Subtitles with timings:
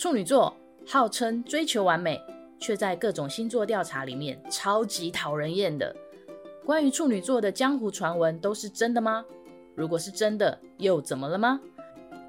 [0.00, 0.56] 处女座
[0.86, 2.18] 号称追求完美，
[2.58, 5.94] 却在各种星座调查里面超级讨人厌的。
[6.64, 9.22] 关于处女座的江湖传闻都是真的吗？
[9.74, 11.60] 如果是真的，又怎么了吗？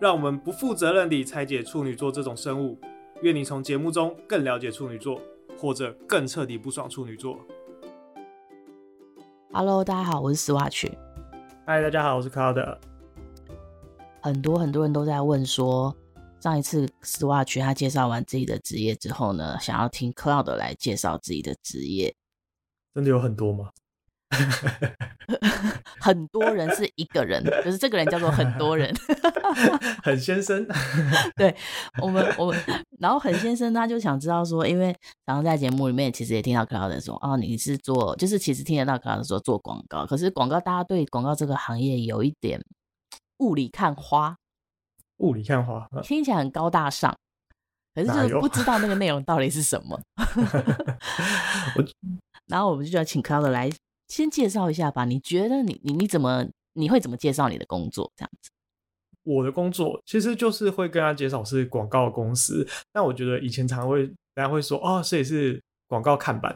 [0.02, 2.78] 让我们不负责任地拆解处女座这种生物。
[3.22, 5.22] 愿你从节目中更了解处女座，
[5.58, 7.40] 或者更彻底不爽处女座。
[9.54, 10.90] Hello，大家好，我是 Swatch。
[11.66, 12.80] Hi，大家好，我是 Cloud。
[14.22, 15.96] 很多很多人都在问说，
[16.42, 22.16] 上一次 Swatch 他介绍完自己的职业之后呢，想要听 Cloud 来介绍自己的职业。
[22.94, 23.70] 真的有很多吗？
[26.00, 28.92] 很多人是一个人， 就是这个人叫做很多人，
[30.02, 30.66] 很先生。
[31.36, 31.56] 对
[32.02, 32.60] 我们，我们，
[33.00, 42.64] 然后很先生他就想知道说，因为然后在节目里面其实也听到 Cloud 说，哦，你是做，就是其实听得到 Cloud 说做广告，可是广告大家对广告这个行业有一点
[43.40, 44.38] 雾里看花，
[45.22, 47.16] 雾里看花，听起来很高大上，
[47.96, 50.00] 可是就是不知道那个内容到底是什么。
[52.48, 53.70] 然后我们就要请 Cloud 来。
[54.08, 58.50] 先介绍一下吧，你觉得你你你怎么你会怎么介绍你的工作这样子？
[59.24, 66.54] 我的工作其实就是会跟他介绍是广告公司，但我觉得以前常会大家会说哦，所以是广告看板，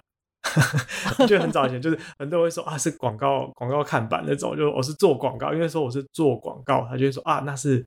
[1.29, 7.85] 就很早以前就是很多人会说啊是广告广告看板那种，就我是做广告，因为说我是做广告，他就会说啊那是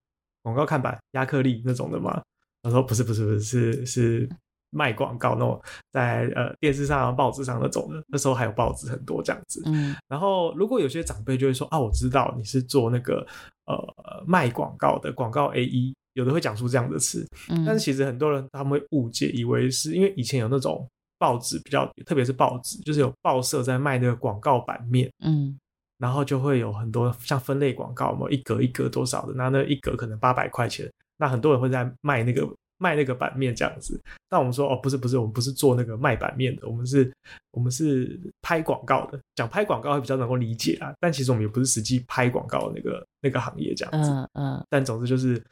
[0.48, 2.22] 广告看板亚克力那种的吗，
[2.62, 4.28] 他说不是不是不是是是。
[4.70, 5.58] 卖广告那种，
[5.91, 9.62] 在呃电视上、报纸上那种的，那时候还有报纸很多这样子。
[9.64, 13.26] 嗯，然后如果有些长辈就会说啊，我知道你是做那个
[13.64, 17.26] 呃卖广告的广告 AE，有的会讲出这样的词。
[17.48, 20.86] 嗯，但是其实很多人他们会误解，以为是因为以前有那种
[21.19, 25.10] 报纸比较，特别是报纸，就是有报社在卖那个广告版面。
[25.24, 25.58] 嗯，
[25.98, 32.48] 然后就会有很多像分类广告嘛，一格一格多少的，那那一格可能八百块钱，那很多人会在卖那个。
[32.80, 37.12] 卖那个版面这样子，但我们说哦，不是不是，我们不是做那个卖版面的，我们是，
[37.50, 39.19] 我们是拍广告的。
[39.34, 44.10] 讲拍广告会比较能够理解啊，但其实我们也不是实际拍广告的那个那个行业这样子。
[44.12, 44.66] 嗯嗯。
[44.70, 45.44] 但总之就是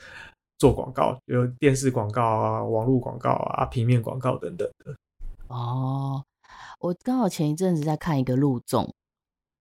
[0.56, 4.94] 做广告，有电视广告啊、网络广告啊、平面广告等等的。
[5.48, 6.24] 哦，
[6.78, 8.94] 我刚好前一阵子在看一个陆综，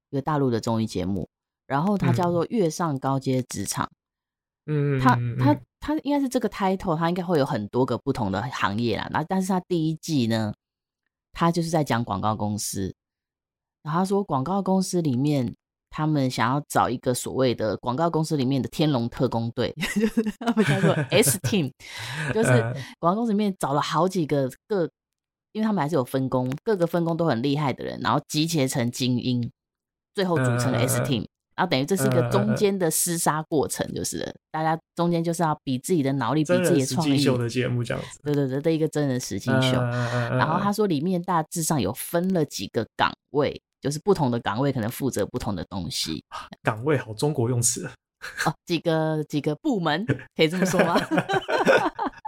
[0.10, 1.28] 一个大陆的综艺节目，
[1.68, 3.86] 然后它叫做《跃上高阶职场》。
[4.68, 9.08] 嗯，他他他应该是这个 title，他应该会有很多个不同的行业啦。
[9.12, 10.54] 那但是他第一季呢，
[11.32, 12.96] 他就是在讲广告公司。
[13.84, 15.56] 然后他说广告公司里面，
[15.92, 21.72] 他们想要找一个所谓的广告公司里面的天龙特工队， 就是他们叫做 S Team，
[22.34, 22.50] 就是
[22.98, 24.90] 广告公司里面找了好几个各，
[25.52, 29.52] 因为他们还是有分工，各个分工都很厉害的人，然后集结成精英，
[30.16, 31.26] 最后组成 S Team。
[31.58, 37.18] 然后等于这是一个中间的厮杀过程，就是、呃、大家中间就是要比自己的脑力，比自己的创意。
[37.18, 38.20] 秀的节目这样子。
[38.24, 39.80] 对对对，的一个真人实境秀。
[39.80, 46.22] 呃、然后他说里面大致上有分了几个岗位，就是不同的岗位可能负责不同的东西。
[46.62, 47.90] 岗位好中国用词。
[48.46, 50.06] 哦，几个几个部门
[50.36, 51.00] 可以这么说吗？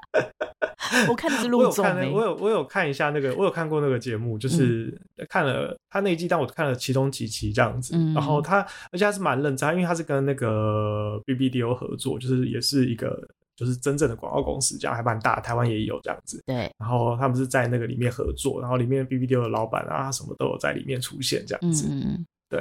[1.10, 1.84] 我看的是陆综，
[2.14, 4.96] 我有我有看一下那个，我有看过那个节目，就是
[5.28, 7.96] 看了他那一季，但我看了其中几期这样子。
[7.96, 8.60] 嗯、然后他，
[8.92, 16.42] 而且他是蛮认真，因为他是跟那个 BBDO 合作，就是也是一个就是真正的广告公司，这样还蛮大，台湾也有这样子。
[16.46, 16.70] 对。
[16.78, 21.88] 然后他们是在那个里面合作，然后里面 BBDO 的老板啊什么都有在里面出现这样子。
[21.90, 22.60] 嗯对。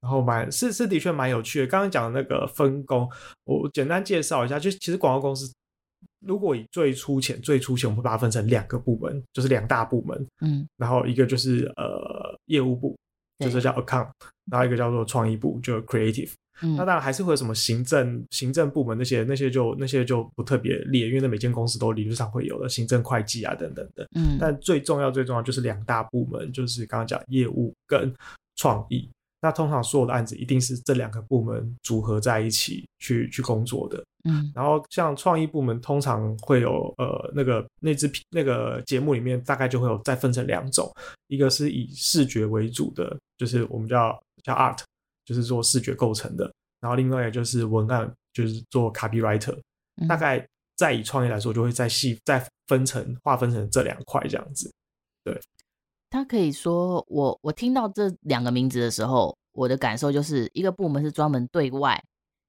[0.00, 1.66] 然后蛮是是的确蛮有趣的。
[1.66, 3.06] 刚刚讲的那个分工，
[3.44, 5.52] 我简单介绍一下，就其实广告公司。
[6.26, 10.26] 如果以最粗浅、最粗浅，我们会把它分成两个部门，就是两大部门。
[10.40, 12.96] 嗯，然后一个就是呃业务部，
[13.38, 14.10] 就是叫 account，
[14.50, 16.32] 然后一个叫做创意部，就 creative。
[16.60, 24.08] 嗯，那当然还是会有什么行政、行政部门那些，那些就那些就不特别列，因为那每间公司都理论上会有的行政、会计啊等等的。
[24.16, 28.12] 嗯，但最重要、最重要就是两大部门，就是刚刚讲业务跟
[28.56, 29.08] 创意。
[29.40, 40.90] 那通常所有的案子一定是这两个部门组合在一起去去工作的，嗯，然后像创意部门通常会有呃那个那支那个节目里面大概就会有再分成两种，
[41.28, 44.80] 一个是以视觉为主的，就是我们叫叫 art，
[45.24, 49.56] 就是做视觉构成的，然后另外一个就是文案，就是做 copywriter，
[50.08, 50.46] 大概
[50.76, 54.72] 再以创意来说就会再细再分成划分成这两块这样子，
[55.24, 55.40] 对。
[56.10, 62.02] 他可以说，我我听到这两个名字的时候，我的感受就是一个部门是专门对外，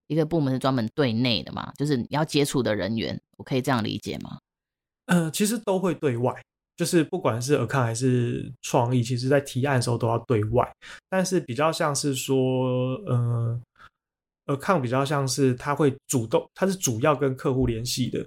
[0.09, 4.39] 一个部门是专门对内的嘛，就是你要接触的人员，我可以这样理解吗？
[5.05, 6.33] 呃，其实都会对外，
[6.75, 10.67] 就是不管是 account 还是创意，其实在提案的时候都要对外，
[11.09, 13.61] 但是比较像是说，呃
[14.47, 18.25] ，account 比较像是他会主动，他是主要跟客户联系的。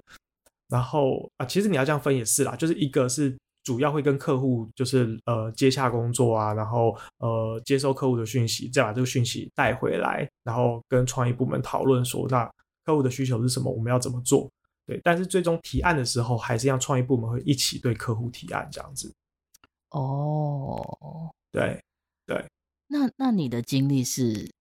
[0.69, 12.45] 然后啊，其实你要这样分也是啦，就是一个是主要会跟客户就是呃接洽工作啊，然后呃接收客户的讯息，再把这个讯息带回来，然后跟创意部门讨论说，那
[12.83, 14.49] 客户的需求是什么，我们要怎么做？
[14.85, 19.09] 对，但是最终提案的时候，还是让创意部门会一起对客户提案这样子。
[19.91, 21.81] 哦，对
[22.25, 22.45] 对。
[22.87, 24.51] 那那你的经历是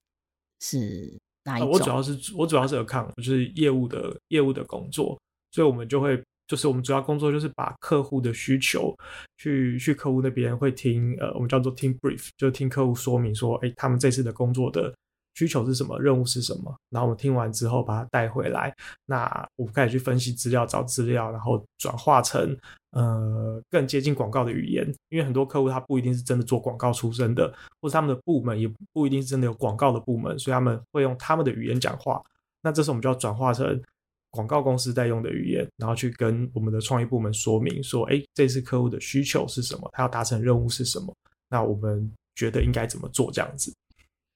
[0.60, 1.70] 是哪一种？
[1.70, 5.18] 我主要是我主要是有看，就是业务的业务的工作。
[5.50, 6.16] 所以，我们就会，
[6.52, 8.94] 就是我们主要工作就是把客户的需求
[9.38, 14.92] 去去客户那边会听，呃，我们叫做听 brief，就听客户说明说，哎，他们这次的工作的
[15.34, 16.76] 需求是什么，任务是什么。
[16.90, 18.70] 然后我们听完之后把它带回来，
[19.06, 22.54] 那我们开始去分析资料，找资料，然后转化成
[22.90, 24.86] 呃更接近广告的语言。
[25.08, 27.50] 因为很多客户他不一定是真的做广告出身的，
[27.80, 32.22] 或者他们的部门也不一定是真的有广告的部门，所以他们会用他们的语言讲话。
[32.60, 33.82] 那这时候我们就要转化成。
[34.32, 39.88] 广告公司在用的语言，然后去跟我们的创意部门说明说，哎，这次客户的需求是什么？
[39.92, 41.14] 他要达成任务是什么？
[41.48, 43.30] 那我们觉得应该怎么做？
[43.30, 43.72] 这样子，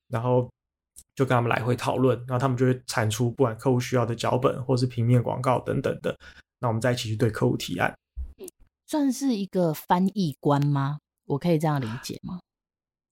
[0.09, 0.49] 然后
[1.15, 6.17] 就跟他们来回讨论，然后他们就会产出不管客户需要的脚本，或是平面广告等等的。
[6.61, 7.95] 那我们再一起去对客户提案，
[8.87, 10.99] 算是一个翻译官吗？
[11.25, 12.39] 我可以这样理解吗？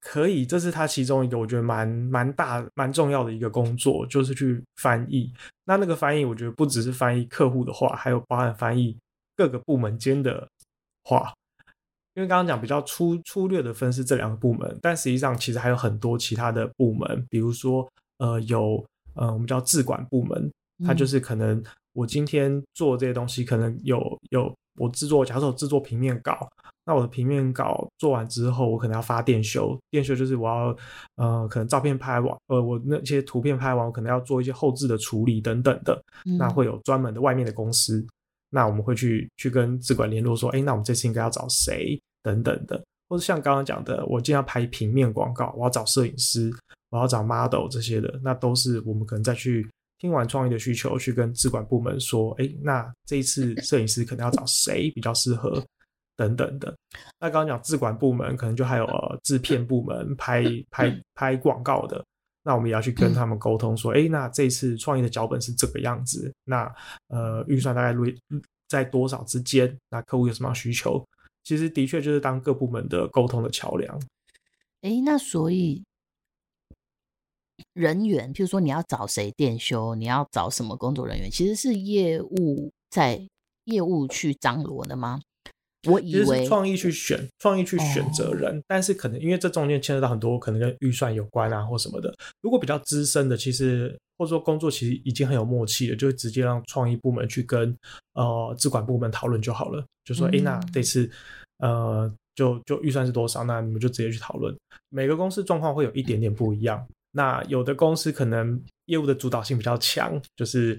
[0.05, 5.33] 可以，这是他其中一个我觉得蛮蛮大蛮重要的一个工作，就是去翻译。
[5.65, 8.95] 那那个翻译，我觉得不只是翻译客户的话，还有包含翻译
[9.35, 10.47] 各个部门间的
[11.05, 11.33] 话。
[12.15, 18.85] 因为刚刚讲比较粗粗略的分是这两个部门，但实际上其实还有很多其他的部门，比如说呃有
[19.15, 20.53] 呃我们叫制管部门，
[20.87, 21.61] 它就是可能
[21.95, 23.99] 我今天做这些东西，可能有
[24.31, 26.49] 有我制作，假设我制作平面稿。
[26.87, 29.75] 那我的平面稿做完之后，我可能要发电修。
[29.91, 30.77] 电修就是我要，
[31.17, 35.99] 呃，可能照片拍完，呃，我那些图片拍完，我可能要做一些后置的处理等等的。
[36.27, 38.07] 嗯、那会有专门的外面的公司，
[38.51, 42.79] 那我们会去去跟资管联络说，哎，那我们这次应该要找谁等等的。
[43.09, 46.53] 或者像刚刚讲的，我今天要拍平面广告，我要找摄影师，
[46.91, 49.67] 我要找 model 这些的，那都是我们可能再去
[49.99, 55.65] 听完创意的需求，去跟资管部门说，哎，那这一次摄影师可能要找谁比较适合。
[56.17, 56.73] 等等的，
[57.19, 62.01] 那刚刚讲制管部门，可能就还有呃制片部门拍拍拍广告的，
[62.45, 66.73] 那我们也要去跟他们沟通说，哎、欸，那这次创意的脚本是这个样子，那
[67.09, 67.93] 呃预算大概
[68.69, 69.77] 在多少之间？
[69.91, 71.05] 那客户有什么需求？
[71.43, 73.93] 其实的确就是当各部门的沟通的桥梁。
[74.83, 75.83] 哎、欸，那所以
[77.75, 83.21] 人员，譬如说你要找谁电修，你要找什么工作人员，其实是业务在
[83.65, 85.21] 业务去张罗的吗？
[85.87, 92.11] 我以为创意去选创意去选择人，哦，但是可能因为这中间牵扯到很多可能跟预算有关啊或什么的。
[92.41, 97.77] 如果比较资深的，其实或者说工作其实已经很有默契了，就会直接让创意部门去跟
[98.15, 99.85] 呃资管部门讨论就好了。
[100.07, 101.11] 就说哎，嗯，那这次
[101.59, 103.45] 呃就就预算是多少？
[103.45, 104.57] 那你们就直接去讨论。
[104.89, 106.83] 每个公司状况会有一点点不一样。
[107.15, 110.79] 那有的公司可能业务的主导性比较强，就是。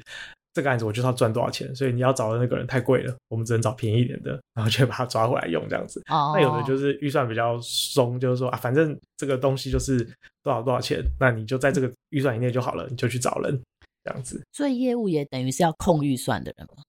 [0.56, 6.02] 这个案子我就是要赚多少钱，所以你要找的那个人太贵了，我们只能找便宜一点的，然后就把他抓回来用这样子。
[6.08, 6.34] Oh.
[6.34, 10.02] 那有的就是预算比较松，就是说啊，反正这个东西就是
[10.42, 13.62] 多少多少钱，那你就在这个预算以内就好了，你就去找人
[14.06, 14.42] 这样子。
[14.54, 16.84] 所以业务也等于是要控预算的人吗？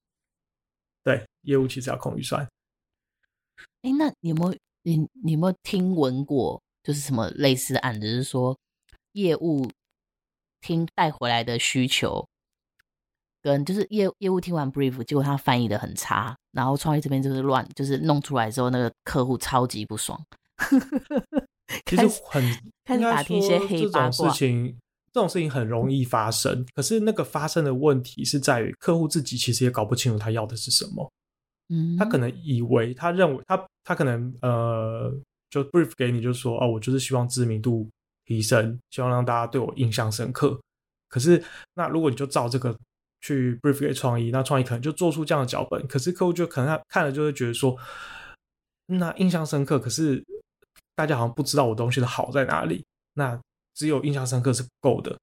[1.02, 2.46] 对，业务其实要控预算。
[3.82, 8.56] 哎，那你有没有你你有没有听闻过，就是什么类似的案子，就是说
[9.16, 9.70] 业务
[10.60, 12.28] 听带回来的需求？
[13.40, 20.20] 跟就是业业务听完 brief，结果他翻译的很差，然后创意这边就是乱，就是弄出来之后，那个客户超级不爽。
[21.86, 22.42] 其实很
[22.84, 24.10] 开始打听一些黑八卦。
[24.10, 24.76] 这种事情，
[25.12, 26.66] 这种事情很容易发生。
[26.74, 31.10] 可是那个发生的问题是在于客户自己其实也搞不清楚他要的是什么。
[31.68, 35.12] 嗯，他可能以为他认为他他可能呃，
[35.48, 37.88] 就 brief 给你，就说哦，我就是希望知名度
[38.26, 40.60] 提升，希望让大家对我印象深刻。
[41.08, 41.42] 可是
[41.72, 42.76] 那如果你就照这个。
[43.22, 47.76] 去 brief 给创意，那创意可能就做出这样的脚本，可是客户就可能他看了就会觉得说，
[48.86, 50.22] 那印象深刻，可是
[50.94, 53.36] 大家好像不知道我东西的好在哪里，那
[53.74, 55.18] 只有印象深刻是不够的，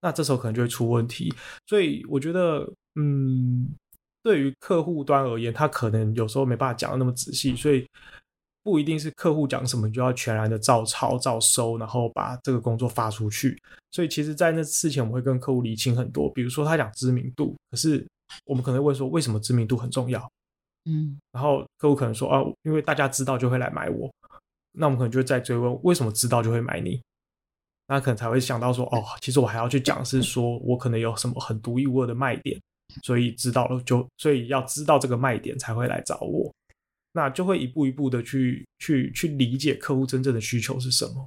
[0.00, 1.32] 那这时候可能就会出问题。
[1.68, 3.68] 所以我觉得，嗯，
[4.24, 7.86] 对于客户端而言，他可能有时候没办法讲的那么仔细，所以。
[8.66, 13.56] 不一定是客户讲什么就要全然的照抄照收，然后把这个工作发出去。
[13.92, 16.28] 所以其实，在那之前，我们会跟客户理清很多。
[16.32, 18.04] 比如说，他讲知名度，可是
[18.44, 20.28] 我们可能会问说，为什么知名度很重要？
[20.86, 24.10] 嗯，然后客户可能说啊，因为大家知道就会来买我。
[24.72, 27.00] 那我们可能就会再追问，为什么知道就会买你？
[27.86, 32.60] 那可能才会想到说，哦，其实我还要去讲是说我可能有什么很独一无二的卖点，
[33.04, 36.52] 所以知道了就，所以要知道这个卖点才会来找我，
[37.16, 41.26] 那就会一步一步的去去去理解客户真正的需求是什么。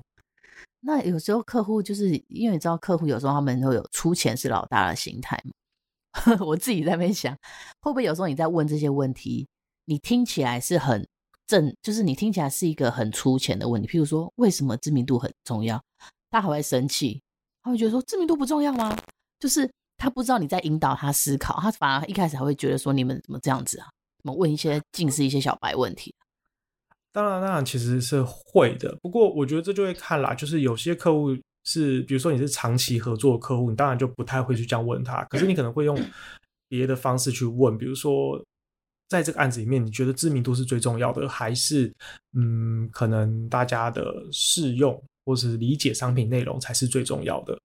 [0.81, 6.37] 那有时候客户就是因为你知道，客户有时候他们都有出钱是老大的心态嘛。
[6.45, 7.33] 我自己在那边想，
[7.81, 9.47] 会不会有时候你在问这些问题，
[9.85, 11.03] 你听起来是很
[11.47, 13.87] 正，就是你听起来是一个很出钱的问题。
[13.87, 15.81] 譬如说，为什么知名度很重要？
[16.29, 17.19] 他还会生气，
[17.63, 18.95] 他会觉得说知名度不重要吗？
[19.39, 19.67] 就是
[19.97, 23.87] 他不知道你在引导他思考，他反而一开始还会觉得说你们怎么这样子啊？
[24.23, 26.13] 问一些尽是一些小白问题？
[27.11, 28.95] 当然，当然其实是会的。
[29.01, 35.23] 不过我觉得这就会看啦，就是有些客户是，比如说你是长期合作的客户，你当然就不太会去这样问他。
[35.25, 35.99] 可是你可能会用
[36.67, 38.39] 别的方式去问，比如说
[39.07, 41.91] 在这个案子里面，你觉得知名度是最重要的，还是
[42.33, 47.59] 嗯，可能大家的适用或是理解商品内容才是最重要的？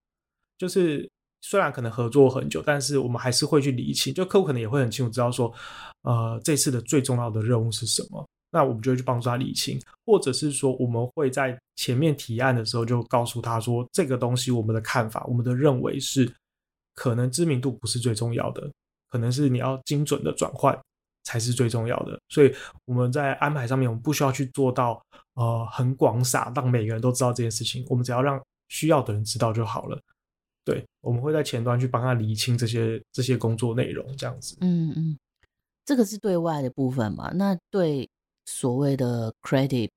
[0.57, 1.07] 就是
[1.47, 5.53] 虽然可能合作很久，但是我们还是会去理清，就客户可能也会很清楚知道说，
[6.01, 8.27] 呃，这次的最重要的任务是什么。
[8.49, 16.27] 那我们就会去帮助他理清，或者是说，我们会在前面提案的时候就告诉他说，这个东西我们的看法，我们的认为是，
[16.95, 18.67] 可能知名度不是最重要的，
[19.11, 20.75] 可能是你要精准的转换
[21.25, 22.19] 才是最重要的。
[22.29, 22.51] 所以
[22.85, 24.99] 我们在安排上面，我们不需要去做到
[25.35, 30.01] 呃很广撒，让每个人都知道这件事情，我们只要让需要的人知道就好了。
[30.65, 34.57] 对，我们会在前端去帮他理清这些这些工作内容，这样子。
[34.59, 35.17] 嗯嗯，
[35.85, 37.31] 这个是对外的部分嘛？
[37.33, 38.09] 那对。
[38.47, 39.89] 所谓的 credit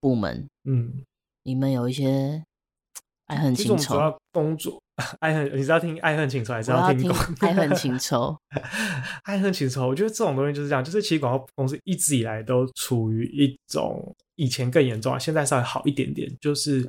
[0.00, 1.02] 部门，嗯，
[1.42, 2.40] 你们有一些
[3.26, 3.94] 爱恨情仇。
[3.94, 4.80] 主要工作
[5.18, 8.38] 爱恨，你是要听爱恨情仇，还是要听，听爱恨情 仇？
[9.24, 16.88] 爱恨情仇，我觉得这种东西就是这样，就是其实广告公司一直以来都处于一种以前更严重啊，现在稍微好一点点，就是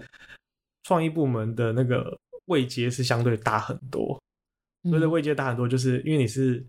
[0.83, 2.15] 创意部门的那个
[2.47, 4.19] 位阶是相对大很多，
[4.83, 6.61] 所谓的位阶大很多，就是因为你是。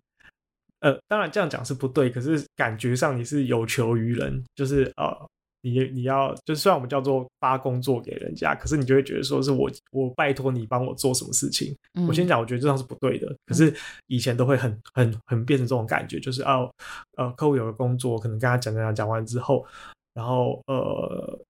[0.81, 5.27] 呃，当然这样讲是不对，可是感觉上你是有求于人，就是呃，
[5.61, 11.77] 你你要，就是虽然我们叫做发工作给人家，可是你就会觉得说是我我拜托你帮我做什么事情。
[11.95, 13.27] 嗯、我先讲，我觉得这样是不对的。
[13.45, 13.75] 可是
[14.07, 16.73] 以前都会很很很变成这种感觉，就是哦，
[17.17, 19.67] 呃，客户有个工作，可能跟他讲讲讲完之后，
[20.15, 21.41] 然后呃，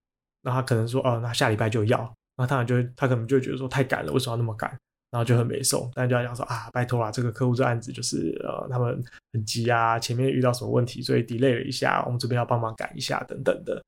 [0.41, 4.71] 那他可能说哦、呃，那下礼拜就要，那他就他可能就会觉得说太赶了，为什么要那么赶？
[5.11, 9.03] 然后就很没送，但就要讲说啊，拜托啦，这个客户这案子就是呃，他们
[9.33, 13.83] 很急啊，前面遇到什么问题，所以 delay 了一下，我们这边要帮忙赶一下等等的，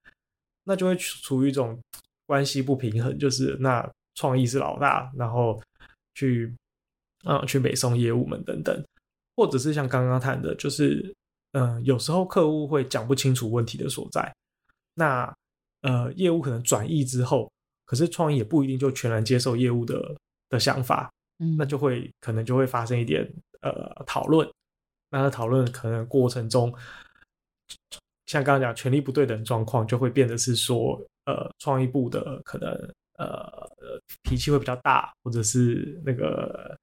[0.64, 1.78] 那就会处于一种
[2.24, 5.62] 关系不平衡，就是那创意是老大，然后
[6.14, 6.50] 去
[7.24, 8.82] 啊、去美送业务们等等，
[9.36, 11.14] 或者是像刚刚谈的，就是
[11.52, 14.34] 嗯、有时候客户会讲不清楚问题的所在，
[14.94, 15.30] 那
[15.82, 17.50] 呃业务可能转译之后，
[17.90, 20.14] 可是创意也不一定就全然接受业务的。
[20.50, 23.24] 的想法，嗯，那就会可能就会发生一点
[23.60, 24.50] 呃讨论，
[25.08, 26.74] 那讨论可能过程中，
[28.26, 32.68] 像刚刚讲权力不对等状况，就会变得是说，呃，创意部的可能
[33.18, 33.70] 呃
[34.24, 36.76] 脾气会比较大，或者是那个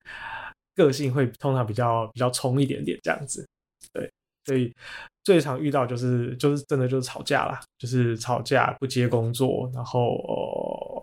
[0.73, 3.45] 个性会通常比较比较冲一点点这样子，
[3.91, 4.09] 对，
[4.45, 4.73] 所以
[5.25, 10.96] 最常遇到就是就是真的就是吵架啦，就是吵架不接工作，然后。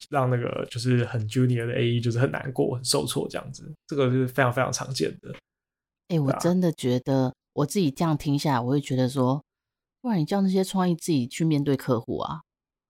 [0.00, 5.30] 呃让那个就是很 junior 的 AE 就是很难过、很受挫这样子，这个是非常非常常见的。
[6.08, 9.42] 哎、欸，我真的觉得我自己这样听下来，我会觉得说，
[10.00, 12.40] 不然你叫那些创意自己去面对客户啊，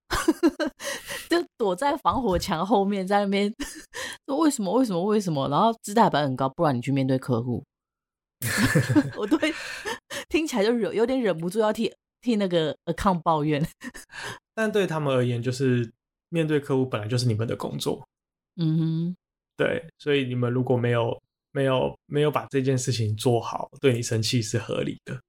[1.29, 3.53] 就躲在防火墙后面，在那边
[4.27, 7.61] 说为什么、为什么、为什么，然后姿态摆很高，不然你去面对客户。
[9.17, 9.53] 我都会
[10.29, 13.61] 听起来就忍，有点忍不住要替替那个 account 抱怨。
[14.55, 15.91] 但对他们而言，就是。
[16.29, 18.07] 面对客户本来就是你们的工作，
[18.55, 19.15] 嗯哼，
[19.57, 21.21] 对，所以你们如果没有
[21.51, 25.19] 没有没有把这件事情做好，对你生气是合理的，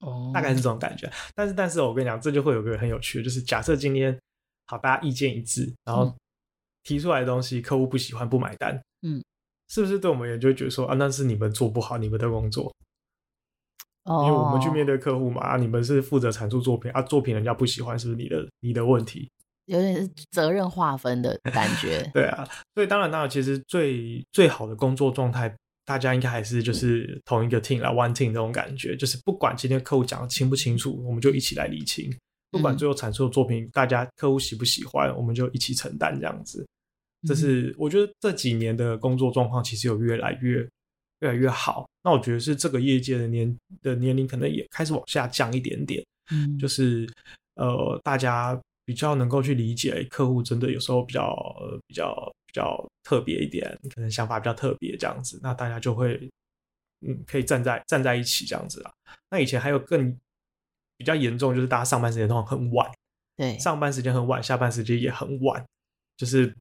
[0.00, 1.10] 哦， 大概是这种感觉。
[1.34, 4.18] 但是，但是我跟你讲，这就会有个很有趣的，就是假设今天
[4.66, 6.12] 好，大家意见一致，然后
[6.82, 9.22] 提出来的东西客户不喜欢不买单，嗯，
[9.68, 12.74] 是不是对我们也就会觉得说啊，那是你们做不好你们的工作，
[14.04, 19.30] 哦，因为我们去面对客户嘛，啊，你们是负责产出作品啊，作品人家不喜欢，是不是你的你的问题？
[19.66, 25.52] 有点是责任划分的感觉， 对啊，所以当然，当然，其实最最好的工作状态，
[25.84, 32.10] 大家应该还是就是同一个 team 来，one team 那种感觉，就是不管今天客户讲的清不清楚，我们就一起来理清；
[32.50, 36.64] 不管最后产出的作品，嗯、大家客户喜不喜欢，我们就一起承担这样子。
[37.26, 40.60] 这是我觉得这几年的工作状况其实有越来越
[41.20, 41.88] 越来越好。
[42.04, 47.04] 那我觉得是这个业界的年的年龄可能也开始往下降一点点，嗯，就是
[47.56, 48.56] 呃大家。
[48.86, 51.36] 比较能够去理解客户，真的有时候比较
[51.88, 52.14] 比较
[52.46, 56.30] 比较特别一点，可能想法比较特别这样子，那大家就会
[57.06, 58.92] 嗯，可以站在站在一起这样子啦。
[59.28, 60.16] 那以前还有更
[60.96, 62.90] 比较严重，就是大家上班时间通常很晚，
[63.36, 65.62] 对，上班时间很晚，下班时间也很晚。
[66.16, 66.54] 就是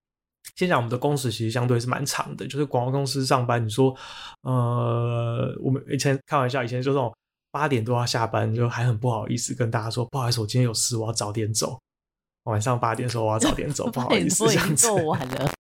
[0.56, 3.96] 先讲我们的工时其实相对是蛮长的，就是广告公司上班，你说，
[4.42, 7.16] 呃，我们以前开玩笑，以前就这种
[7.52, 11.80] 八点多要下班，就还很不好意思跟大家说，不好意思，我今天有事，我要早点走。
[12.46, 14.88] 晚上八点的时候我要早点走， 不好意思，这样子。
[14.88, 15.52] 够晚了。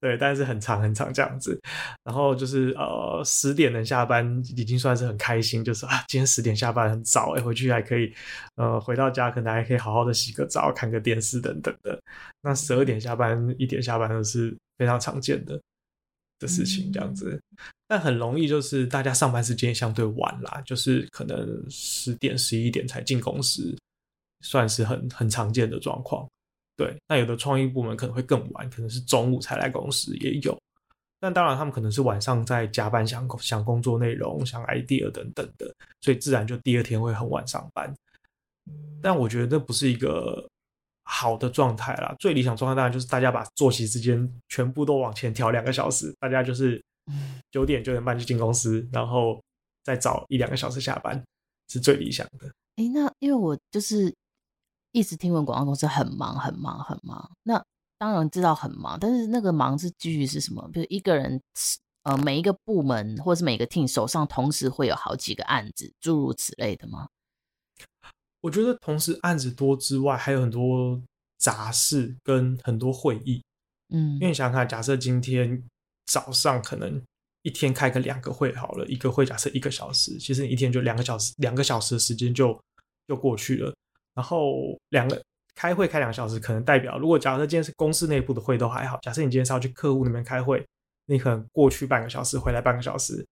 [0.00, 1.56] 对，但是很长很长这样子，
[2.02, 8.12] 然后就是呃十点能下班已经算是很开心，就是啊今天十点下班很早哎，回去还可以
[8.56, 11.96] 呃回到家可能还可以好好的洗个澡，看个电视等等的。
[12.42, 15.60] 那十二点下班一点下班都是非常常见的
[16.40, 17.40] 的事情这样子，
[17.86, 23.72] 但很容易就是大家上班时间相对晚啦，就是可能十点十一点才进公司，
[24.40, 26.28] 算是很很常见的状况。
[26.76, 30.54] 对，那有的创意部门可能会更晚，可能是中午才来公司也有。
[31.18, 37.90] 但当然，他们可能是晚上在加班想想工作内容、想 idea 等等的，所以自然就第二天会很晚上班。
[39.00, 40.46] 但我觉得这不是一个
[41.04, 42.14] 好的状态啦。
[42.18, 46.78] 最理想状态当然就是大家把作息时间全部都往前调两个小时，大家就是
[47.50, 49.42] 九点九点半就进公司，然后
[49.82, 51.24] 再早一两个小时下班，
[51.68, 52.46] 是最理想的。
[52.76, 54.14] 哎，那因为我就是。
[54.96, 57.62] 一直听闻广告公司很忙很忙很忙，那
[57.98, 60.66] 当然知道很忙，但是那个忙是基于是什么？
[60.72, 61.38] 比如一个人，
[62.04, 67.08] 呃，每一个部门或者是每个 team 手上同时会有好几个案子，诸如此类的吗？
[68.40, 70.98] 我觉得同时案子多之外，还有很多
[71.36, 73.42] 杂事跟很多会议。
[73.90, 75.62] 嗯，因为你想想看，假设今天
[76.06, 77.02] 早上可能
[77.42, 82.58] 一天开个两个会好了，一个会假设一个小时，其实你一天就两个小时，两个小时的时间就
[83.06, 83.74] 就过去了。
[84.16, 85.22] 然后两个
[85.54, 88.98] 开会开两个小时，可能代表如果假设今天是公司内部的会都还好。
[89.02, 90.64] 假设你今天是要去客户那边开会，
[91.06, 93.24] 你可能过去半个小时，回来半个小时，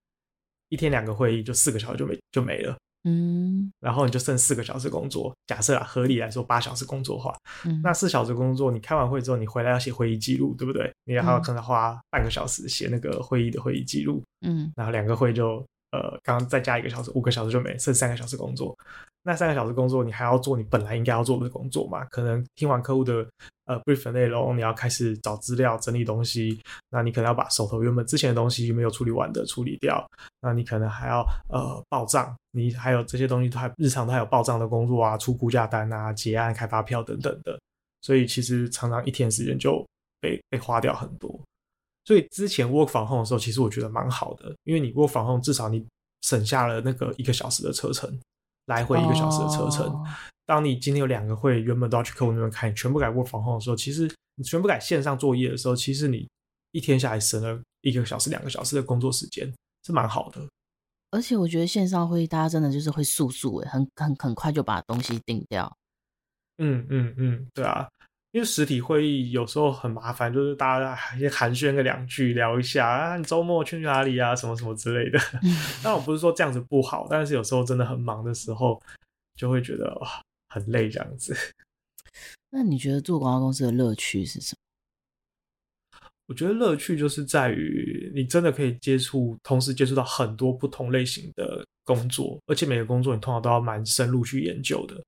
[0.69, 2.77] 一天两个会议就四个小时就没就没了。
[3.07, 5.35] 嗯，然后你就剩四个小时工作。
[5.47, 10.91] 假设啊，合理来说八小时工作的话，嗯，那四小时工作，你开完会之后，你回来要写会议记录，对不对？
[11.05, 14.23] 你还要可能花半个小时写那个会议的会议记录。
[14.41, 15.57] 嗯，然后两个会就
[15.91, 18.75] 呃，刚刚再加一个小时，五个小时就没，剩三个小时工作。
[19.27, 22.05] 那三个小时工作，你还要做你本来应该要做的工作嘛？
[22.11, 23.27] 可能听完客户的
[23.65, 26.61] 呃 brief 内容，你要开始找资料、整理东西。
[26.91, 30.07] 那你可能要把手头原本之前的东西没有处理完的处理掉。
[30.43, 37.59] 那你可能还要呃报账，你还有这些东西都还日常都还有报账的工作啊，出估价单啊、结案、开发票等等的。
[38.03, 39.83] 所以其实常常一天时间就
[40.21, 41.41] 被被花掉很多。
[42.05, 45.83] 所以之前 work 防控的时候，其实我觉得蛮好的，因为你 work from home 至少你
[46.21, 48.21] 省下了那个一个小时的车程。
[48.67, 49.87] 来回一个小时的车程。
[49.87, 50.07] Oh.
[50.47, 56.29] 当你今天有两个会，原本都要去客户那边开，你全部改 work from home 的时候，其实你全部改线上作业的时候，其实你
[56.73, 59.53] 一天下来省了一个小时、两个小时的工作时间，
[59.87, 60.47] 是蛮好的。
[61.11, 65.75] 而且我觉得线上会议大家真的就是会速速诶，很很很快就把东西定掉。
[66.59, 67.89] 嗯嗯嗯，对啊。
[68.35, 75.17] 因为实体会议有时候很麻烦，就是大家还寒暄个两句，聊一下啊，你周末去哪里啊，什么什么之类的。
[75.85, 78.83] 但我不是说这样子不好，但是有时候真的很忙的时候，
[79.37, 81.33] 就会觉得哇，很累这样子。
[82.51, 84.57] 那你觉得做广告公司的乐趣是什
[85.93, 86.09] 么？
[86.27, 95.01] 我觉得乐趣就是在于你真的可以接触，同时接触到很多不同类型的工作，而且每个工作你通常都要蛮深入去研究的。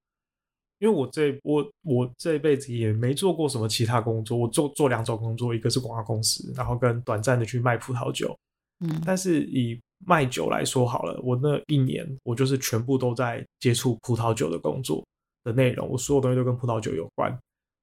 [0.78, 8.36] 因为我这我我这一辈子也没做过什么其他工作，我做做两种工作，一个是广告公司，然后跟短暂的去卖葡萄酒。
[8.80, 15.02] 嗯，但是以卖酒来说好了，我那一年我就是全部都在接触葡萄酒的工作
[15.44, 17.34] 的内容，我所有东西都跟葡萄酒有关。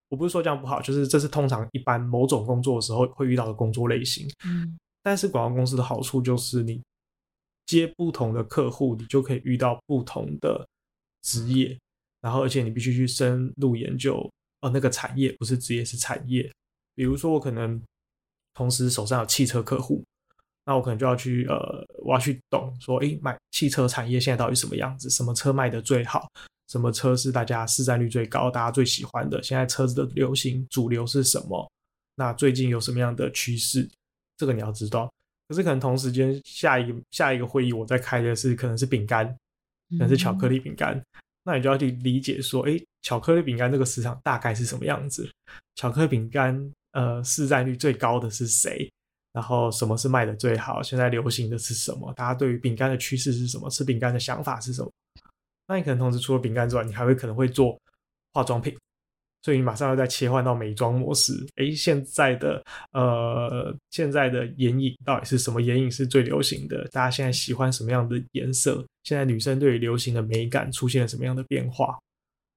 [0.09, 4.27] 我不是说这样不好，就是这是通常一般某种工作的时候会遇到的工作类型。
[4.45, 6.79] 嗯，但是广告公司的好处就是你
[7.65, 10.67] 接不同的客户，你就可以遇到不同的
[11.23, 11.75] 职业。
[12.23, 14.17] 然后，而且你必须去深入研究，
[14.61, 16.49] 哦，那个产业不是职业，是产业。
[16.95, 17.81] 比如说，我可能
[18.53, 20.01] 同时手上有汽车客户，
[20.65, 25.09] 那我可能就要去，呃，我要去懂说，诶，买汽车产业现在到底什么样子？
[25.09, 26.25] 什么车卖得最好？
[26.69, 29.43] 什么车是大家市占率最高、大家最喜欢的？
[29.43, 31.69] 现在车子的流行主流是什么？
[32.15, 33.89] 那最近有什么样的趋势？
[34.37, 35.11] 这个你要知道。
[35.49, 39.27] 可是可能同时间下一个下一个会议我在开的是可能是饼干，
[39.89, 41.03] 可能是巧克力饼干。
[41.43, 45.29] 那你就要去理解说，诶，巧克力饼干这个市场大概是什么样子？
[45.75, 48.89] 巧克力饼干，呃，市占率最高的是谁？
[49.33, 50.81] 然后什么是卖的最好？
[50.83, 52.13] 现在流行的是什么？
[52.13, 53.69] 大家对于饼干的趋势是什么？
[53.69, 54.91] 吃饼干的想法是什么？
[55.67, 57.79] 那你可能同时除了饼干之外，你还会可能会做
[58.33, 58.77] 化妆品，
[59.43, 61.33] 所以你马上要再切换到美妆模式。
[61.57, 66.83] 哎，现在的呃，现在的眼影到底是什么眼影是最流行的？
[66.85, 68.83] 大家现在喜欢什么样的颜色？
[69.03, 71.99] 现在女生对于流行的美感出现了什么样的变化？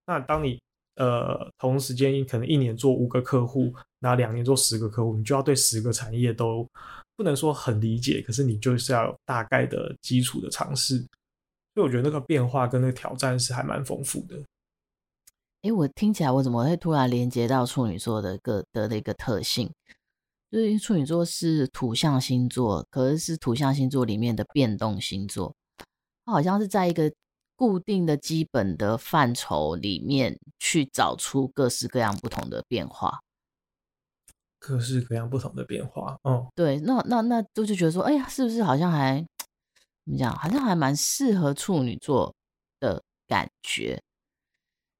[0.07, 0.59] 那当你
[0.95, 6.65] 呃同时间可能一年做五个客户，那两年做十个客户，你就要对十个产业都
[7.17, 10.99] 不能说很理解，可是你就是要有大概的基础的尝试。
[11.75, 14.41] 所以我觉得那个变化跟那个挑战是还蛮丰富的。
[15.67, 19.69] 哎，我听起来我怎么会突然连接到处女座的个的的一个特性？
[20.49, 25.53] 就是因为处女座是土象星座，可是是土象星座里面的变动星座，
[26.25, 27.13] 它好像是在一个
[27.57, 33.19] 固定的基本的范畴里面去找出各式各样不同的变化，
[34.61, 36.17] 各式各样不同的变化。
[36.23, 39.21] 哦，对，那那那都就觉得说，哎呀，是不是好像还
[40.07, 40.33] 怎么讲？
[40.37, 42.33] 好像还蛮适合处女座
[42.79, 44.01] 的感觉。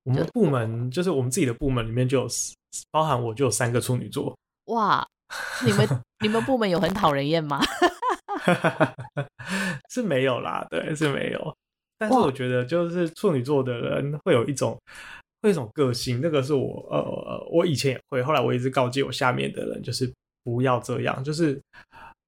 [0.07, 2.29] 我们的部门就是我们自己的部门里面就有
[2.93, 4.33] 包含我就有三个处女座。
[4.67, 5.05] 哇，
[5.65, 5.89] 你们
[6.21, 7.61] 你们部门有很讨人厌吗？
[9.91, 11.57] 是没有啦，对，是没有。
[11.99, 14.79] 但是我觉得就是处女座的人会有一种
[15.43, 20.13] 会一种个性，那个是我呃我以前也会，后来我一直告诫我下面的人就是
[20.45, 21.61] 不要这样，就是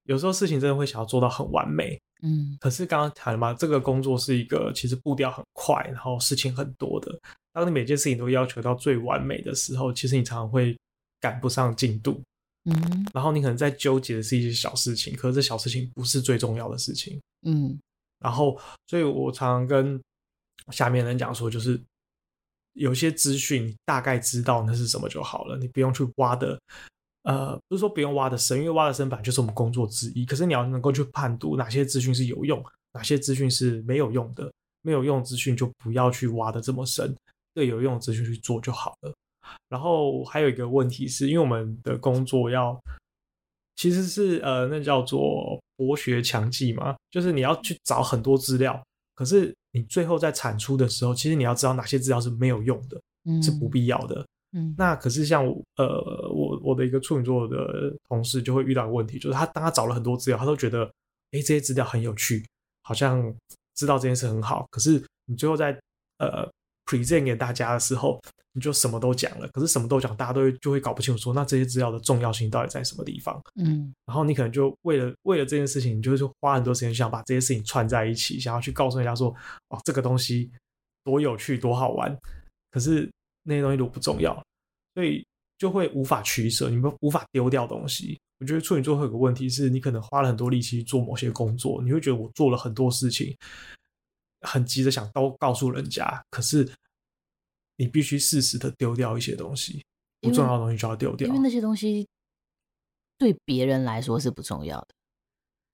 [0.03, 2.57] 有时候事情真的会想要做到很完美，嗯。
[2.59, 7.17] 可是刚刚谈了嘛，这个工作是一个其实步调很快，然后事情很多的。
[7.59, 10.79] 当你每件事情都要求到最完美的时候，其实你常常会
[11.21, 12.23] 赶不上进度，
[12.67, 17.77] 嗯，然后你可能在纠结的是一些小事情，可是这小事情不是最重要的事情，嗯，
[18.21, 20.01] 然后所以我常常跟
[20.71, 21.81] 下面人讲说，就是
[22.75, 26.57] 有些资讯你大概知道那是什么就好了，你不用去挖的，
[27.25, 34.49] 呃，不是说不用挖的深，因为挖的深本来就是我们工作之一，可是你要能够去判读哪些资讯是有用，哪些资讯是没有用的，
[34.83, 37.13] 没有用资讯就不要去挖的这么深。
[37.55, 39.15] 对有用的资讯去做就好了。
[39.69, 42.79] 然后还有一个问题是，因为我们的工作要
[43.77, 48.83] 其实是呃，那叫做博学强记嘛，就是你要去找很多资料，
[49.15, 54.27] 可是你最后在产出的时候，其实你要知道哪些资料是没有用的，嗯、是不必要的。
[54.53, 60.85] 嗯，那可是像呃，我我的一个处女座的同事就会遇到一个问题，就是他当他找了很多资料，他都觉得
[61.31, 62.45] 哎，这些资料很有趣，
[62.83, 63.35] 好像
[63.75, 65.71] 知道这件事很好，可是你最后在
[66.19, 66.47] 呃。
[66.89, 68.19] Present 给大家的时候，
[68.55, 73.39] 你就什么都讲了，可是什么都讲，大家都会就会搞不清楚，说那这些资料的重要性到底在什么地方？
[73.57, 79.29] 嗯，然后你可能就为了为了这件事情，你就会花很多时间想把这些事情串在一起，想要去告诉人家说，
[79.69, 80.51] 哦，这个东西
[81.05, 82.17] 多有趣，多好玩。
[82.71, 83.11] 可是
[83.43, 84.43] 那些东西都不重要，
[84.95, 85.25] 所以
[85.59, 88.19] 就会无法取舍，你们无法丢掉东西。
[88.41, 93.37] 我觉得处女座会有个问题是，你可能花了很多力气做某些工作，你会觉得我做了很多事情。
[94.43, 96.71] 很急着想都告诉人家，可是
[97.77, 99.85] 你必须适时的丢掉一些东西，
[100.21, 102.09] 不重要的东西就要丢掉，因为那些东西
[103.19, 104.89] 对别人来说是不重要的。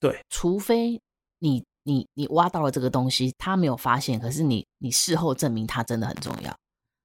[0.01, 1.01] 对，除非
[1.39, 6.55] 你你你挖到了这个东西，他没有发现，可是你你事后证明它真的很重要，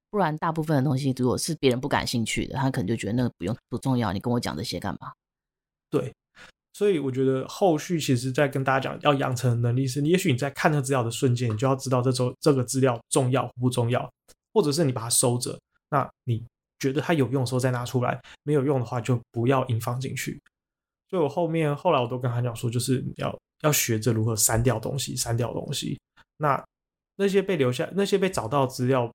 [0.09, 5.13] 不然大部分的东西如果是别人不感兴趣的，他可能就觉得那个不用不重要，你跟我讲这些干嘛？
[5.89, 6.13] 对。
[6.79, 14.09] 所以我觉得后续其实，在跟大家讲要养成的能力是，也许你在看这资料的瞬间，你就要知道这周这个资料重要不重要，
[14.53, 16.41] 或者是你把它收着，那你
[16.79, 20.41] 觉得它有用的时候再拿出来，没有用的话就不要硬放进去。
[21.09, 25.99] 所以我后面后来我都跟他讲说，就是要要学着如何删掉东西，删掉东西。
[26.37, 26.63] 那
[27.17, 29.13] 那些被留下、那些被找到资料，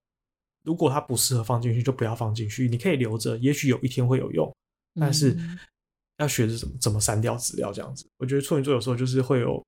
[0.64, 2.68] 如果它不适合放进去，就不要放进去。
[2.68, 4.54] 你可以留着，也许有一天会有用，
[5.00, 5.34] 但是。
[6.16, 8.06] 嗯要学着怎么怎么删掉资料，这样子。
[8.18, 9.60] 我觉得处女座有时候就是会有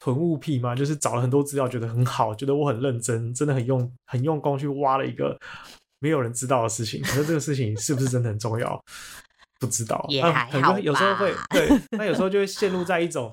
[0.00, 5.38] 囤物癖嘛，就是找了很多资料，觉得很好，觉得我很认真，真的很用很用功去挖了一个
[6.00, 7.00] 没有人知道的事情。
[7.02, 8.76] 可是这个事情是不是真的很重要？
[9.60, 10.04] 不知道。
[10.08, 13.32] 也还好有时候会对， 那有时候就会陷入在一种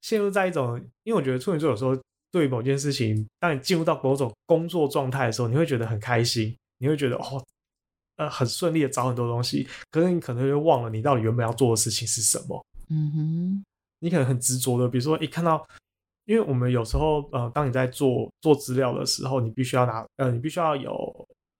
[0.00, 1.94] 陷入在一种，因为我觉得处女座有时候
[2.32, 7.44] 对某件事情，当你进入到某种工作状态的时候，你会觉得很开心，你会觉得哦。
[8.20, 12.62] 呃，很顺利的找很多东西，可是你可能就忘了你到底原本要做的事情是什么。
[12.90, 13.64] 嗯哼，
[14.00, 15.66] 你可能很执着的，比如说一看到，
[16.26, 20.92] 因为我们有时候呃，当你在做做资料的时候，你必须要拿呃，你必须要有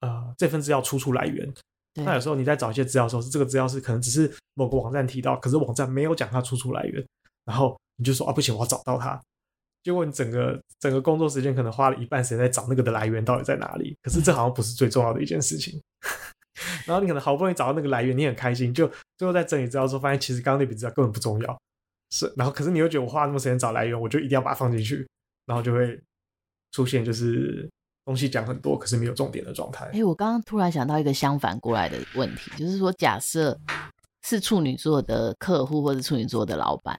[0.00, 1.50] 呃这份资料出处来源。
[1.94, 7.02] 那有时候你在找一些资料的时候，是这个资料是可能只是某个网站提到，可是网站没有讲它出处来源，
[7.46, 9.18] 然后你就说啊不行，我要找到它。
[9.82, 15.80] 结果你整个整个工作时间可能花了一半时间在找那个的来源到底在哪里，可是这好像不是最重要的一件事情。
[16.86, 21.58] 然后你可能好不容易找到那个来源，你很开心，就最后在整理资料的时候，发现其实刚刚那笔资料根本不重要。
[22.10, 25.08] 是，然后可是你又觉得我花那么时间找来源，我就一定要把它放进去，
[25.46, 25.98] 然后就会
[26.72, 27.70] 出现就是
[28.04, 29.84] 东西讲很多，可是没有重点的状态。
[29.92, 33.56] 哎，我刚刚突然想到一个相反过来的问题，就是说，假设
[34.26, 36.98] 是处女座的客户或者处女座的老板，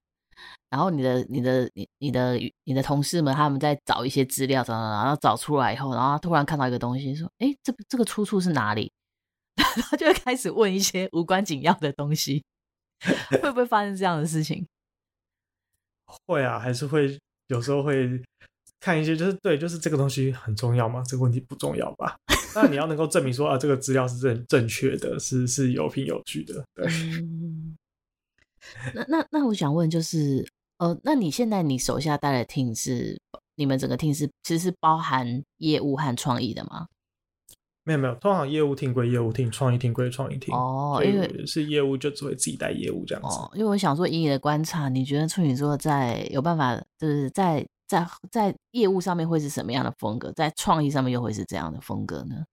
[0.70, 8.90] 然后你的、你的、你、你的、你的同事们他们在找一些资料，找找找，然后找出来以后，然后突然看到一个东西，说：“哎，这这个出处是哪里？”
[9.90, 12.44] 他就会开始问一些无关紧要的东西，
[13.42, 14.66] 会不会发生这样的事情？
[16.28, 18.22] 会啊，还是会有时候会。
[18.84, 21.04] 看一些就是对，就是这个东西很重要吗？
[21.08, 22.18] 这个问题不重要吧？
[22.56, 26.66] 那你要能够证明说啊，这个资料是正正确的，是是有凭有据的。
[26.74, 26.88] 对。
[26.88, 27.78] 嗯、
[28.96, 30.44] 那那那我想问就是，
[30.80, 33.16] 呃，那你现在你手下带的 team 是
[33.54, 36.88] 你们整个 team 是其实是包含业务和创意的吗？
[37.84, 40.56] 没有没有，通常业务 team 归业务 team，创意 team 归创意 team。
[40.56, 43.38] 哦，因为是业务就只会自己带业务这样子。
[43.38, 47.66] 哦，因为我想说，以你的观察，你觉得处女座在有办法就是在。
[47.92, 50.32] 在在业务上面会是什么样的风格？
[50.32, 52.46] 在创意上面又会是怎样的风格呢？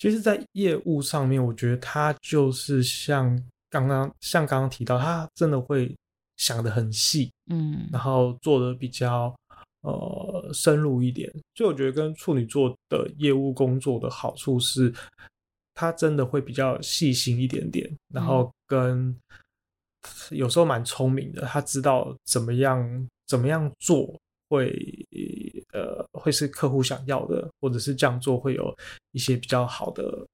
[0.00, 5.96] 其实，在业务上面，我觉得他就是像刚刚像刚刚提到，他真的会
[6.36, 9.32] 想的很细，嗯，然后做的比较
[9.84, 11.32] 呃深入一点。
[11.54, 14.92] 所以，我觉得跟处女座的业务工作的好处是，
[15.72, 19.16] 他真的会比较细心一点点，然后跟
[20.30, 23.08] 有时候蛮聪明的，他知道怎么样。
[23.26, 24.14] 怎么样做
[24.50, 24.70] 会
[25.72, 28.76] 呃会是客户想要的，或者是这样做会有
[29.12, 30.26] 一些比较好的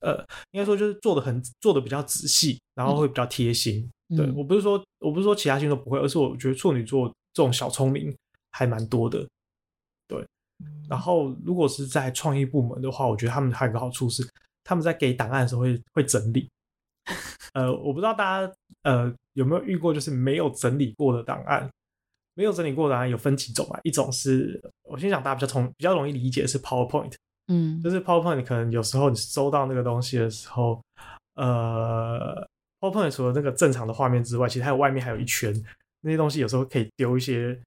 [0.00, 0.16] 呃，
[0.52, 3.86] 应该说就是做的很做的比较仔细，然后会比较贴心。
[4.08, 8.10] 嗯、对，我不是说我不是说其他星座不会，而是我觉得处女座这种小聪明
[8.56, 9.26] 还蛮多的。
[10.08, 10.26] 对，
[10.88, 14.26] 然后如果是在创意部门的话，我觉得他们还有一个好处是，
[14.64, 16.48] 他们在给档案的时候会会整理。
[17.52, 21.68] 呃，我不知道大家呃有没有遇过，就是没有整理过的档案。
[22.38, 23.80] 没有整理过的啊，有分几种啊？
[23.82, 27.14] 一种是我先讲大家比较从比较容易理解是 PowerPoint，
[27.46, 30.78] 嗯，就是 PowerPoint 可能有时候你收到那个东西的时候，
[31.36, 32.46] 呃
[32.78, 35.50] ，PowerPoint 除了那个正常的画面之外，其实它有外面还有一圈
[36.02, 37.58] 那些东西，有时候可以丢一些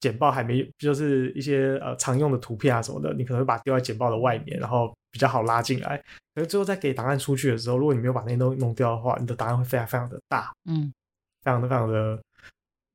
[0.00, 5.96] 简报还没就是一些呃常用的图片啊什么的，你可能会把它丢在简报的外面，然后比较好拉进来。
[6.34, 10.92] 可是最后再给档案出去的时候，如果你没有把那些东西弄掉的话，你的档案会非常非常的大，嗯，
[11.42, 12.20] 非常的非常的。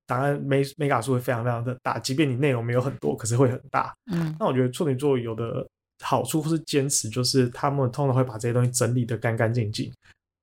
[0.08, 3.94] 档案没没卡数会非常非常的大，即便你内容没有很多，可是会很大。
[4.12, 5.66] 嗯，那我觉得处女座有的
[6.04, 9.90] 好处或是坚持，就是他们通常会把这些东西整理的干干净净，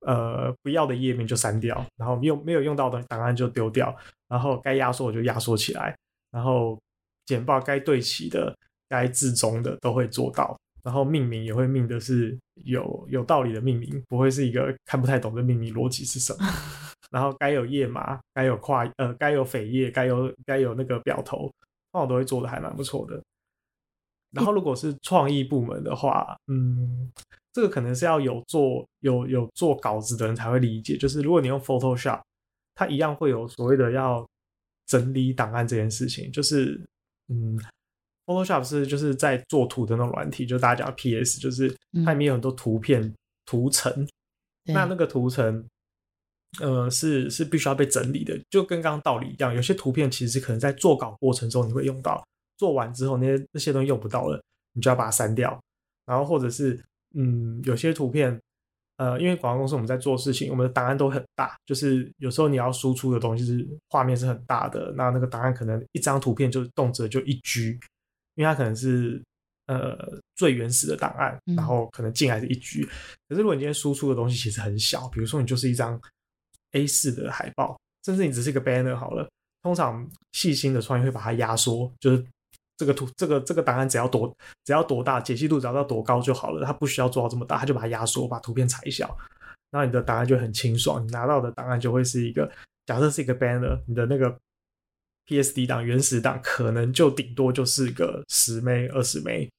[0.06, 3.94] 呃，不要的页面就删掉，然后没有没有用到的档案就丢掉，
[4.26, 5.94] 然后该压缩我就压缩起来，
[6.30, 6.78] 然后
[7.26, 8.56] 简报该对齐的、
[8.88, 16.38] 该置中的都会做到，然后命名也会命的是有有道理的命名，不会是一个看不太懂的命名逻辑是什么。
[17.10, 21.50] 然后该有页码，该有跨呃，该有扉页，该有该有那个表头，
[21.92, 23.22] 那我都会做的还蛮不错的。
[24.30, 27.10] 然后如果是创意部门的话，嗯，
[27.50, 30.98] 这个可能是要有做有有做稿子的人才会理解。
[30.98, 32.20] 就是如果你用 Photoshop，
[32.74, 34.26] 它一样会有所谓的要
[34.88, 36.32] 整理档案这件事情。
[36.32, 36.84] 就是
[37.28, 37.56] 嗯
[38.26, 41.72] ，Photoshop 是就是在做图的那种软体，就大家讲 PS，就是
[42.04, 43.14] 它里面有很多图片
[43.46, 43.92] 图层，
[44.66, 45.64] 嗯、那那个图层。
[46.62, 49.54] 呃，是是必须要被整理的，就跟刚刚道理一样。
[49.54, 55.62] 有些图片其实可能在做稿过程中你会用到，做完之后那些那些东西用不到了，你就要把它删掉。
[56.06, 56.82] 然后或者是，
[57.14, 58.40] 嗯，有些图片，
[58.98, 67.70] 呃，因为广告公司我们在做事情，我们的档案都很大，就是有时候你要输出的东西是画面是很大的，那那个档案可能一张图片就动辄就一 G，
[68.34, 69.22] 因为它可能是
[69.66, 69.96] 呃
[70.36, 72.82] 最原始的档案，然后可能进来是一 G。
[73.28, 75.98] 可是如果你今天输出的东西其实很小，比如说你就是一张。
[76.72, 79.26] A4 的海报，甚至你只是一个 banner 好了。
[79.62, 82.22] 通常细心的创意会把它压缩，就是
[82.78, 86.64] 这个图、这个这个档案只要多只要多大，解析度只要到多高就好了。
[86.64, 89.18] 它不需要做到这么大，它就把它压缩，把图片裁小，
[89.72, 91.04] 然后你的档案就很清爽。
[91.04, 92.48] 你拿到的档案就会是一个，
[92.86, 94.38] 假设是一个 banner，你的那个
[95.26, 99.50] PSD 档原始档可能就顶多就是个十枚、二十枚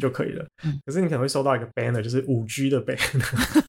[0.00, 0.46] 就可以了。
[0.64, 0.80] 嗯。
[0.86, 3.62] 可是你可能会收到一个 banner，就是五 G 的 banner。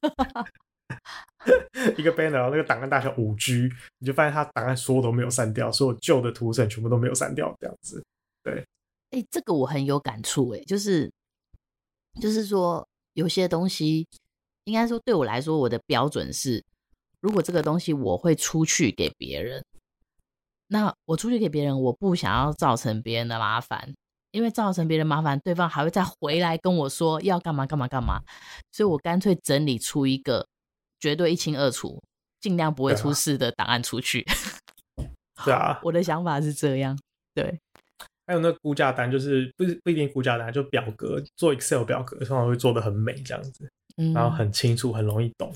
[1.98, 8.02] 一个 banner，然后那个档案大小五 G，你就发现它档案所有都没有删掉，所有旧的图层全部都没有删掉，这样子。
[9.14, 11.10] 对，哎、欸，这个我很有感触，哎，就是
[12.20, 14.06] 就是说，有些东西，
[14.64, 16.64] 应该说对我来说，我的标准是，
[17.20, 19.64] 如果这个东西我会出去给别人，
[20.68, 23.94] 那我出去给别人，我不想要造成别人的麻烦，
[24.30, 28.20] 因为造成别人麻烦，对方还会再回来跟我说要干嘛干嘛干嘛，
[28.72, 30.46] 所以我干脆整理出一个。
[31.00, 32.02] 绝对一清二楚，
[32.40, 34.24] 尽量不会出事的档案出去。
[35.44, 36.98] 对啊， 我的想法是这样。
[37.34, 37.60] 对，
[38.26, 45.54] 还有那估价单，就是不不一定估价单，就表格做 Excel 表格，通常会做的很美这样子，嗯，然后很清楚，很容易懂。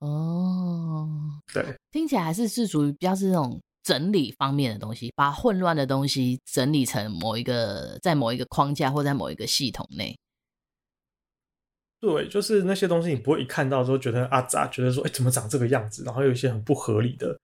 [0.00, 1.08] 哦，
[1.52, 10.16] 对，听起来还是是属于比较是那种整理方面的东西，把混乱的东西整理成某一个在某一个框架或在某一个系统内。
[12.00, 17.38] 对，就是那些东西你不会一看到之后觉得啊咋，觉得说哎怎么长这个样子，然后有一些很不合理的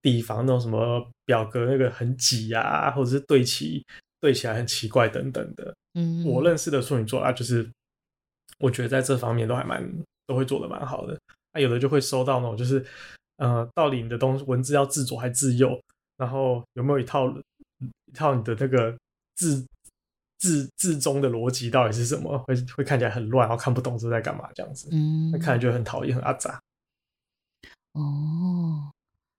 [0.00, 3.84] 地方，那种什么表格那个很挤啊，或者是对齐
[4.20, 5.74] 对起来很奇怪等等的。
[5.94, 7.68] 嗯，我认识的处女座啊，就是
[8.58, 9.86] 我觉得在这方面都还蛮
[10.26, 11.18] 都会做的蛮好的。
[11.52, 12.84] 那、啊、有的就会收到那种就是
[13.36, 15.80] 呃，到底你的东西文字要自左还自右，
[16.16, 18.96] 然后有没有一套一套你的那个
[19.36, 19.64] 字。
[20.40, 22.38] 字字中的逻辑到底是什么？
[22.46, 24.88] 会会看起来很乱，然后看不懂是在干嘛这样子。
[24.92, 26.62] 嗯，那看来就很讨厌，很阿杂。
[27.94, 28.92] 哦，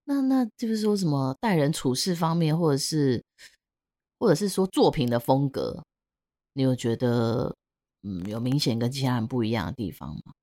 [0.04, 3.24] 那那就是说什么待人处事方面，或者是
[4.20, 5.84] 或者是说作品的风格，
[6.54, 7.56] 你有觉得
[8.04, 10.34] 嗯有明显跟其他人不一样的地方吗？